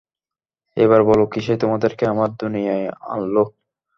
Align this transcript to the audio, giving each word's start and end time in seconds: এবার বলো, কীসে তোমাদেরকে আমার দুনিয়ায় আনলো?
এবার 0.77 1.01
বলো, 1.03 1.23
কীসে 1.33 1.55
তোমাদেরকে 1.57 2.03
আমার 2.13 2.29
দুনিয়ায় 2.41 2.85
আনলো? 3.07 3.43